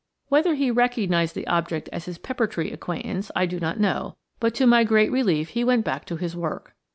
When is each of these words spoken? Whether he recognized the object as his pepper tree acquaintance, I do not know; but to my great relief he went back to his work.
Whether 0.29 0.55
he 0.55 0.71
recognized 0.71 1.35
the 1.35 1.45
object 1.45 1.87
as 1.93 2.05
his 2.05 2.17
pepper 2.17 2.47
tree 2.47 2.71
acquaintance, 2.71 3.29
I 3.35 3.45
do 3.45 3.59
not 3.59 3.79
know; 3.79 4.15
but 4.39 4.55
to 4.55 4.65
my 4.65 4.83
great 4.83 5.11
relief 5.11 5.49
he 5.49 5.63
went 5.63 5.85
back 5.85 6.05
to 6.05 6.15
his 6.15 6.35
work. 6.35 6.73